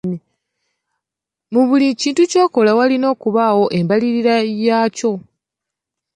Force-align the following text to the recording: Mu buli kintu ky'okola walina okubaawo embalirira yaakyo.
Mu 1.53 1.61
buli 1.67 1.87
kintu 2.01 2.23
ky'okola 2.31 2.71
walina 2.77 3.05
okubaawo 3.13 3.65
embalirira 3.77 4.35
yaakyo. 4.65 5.11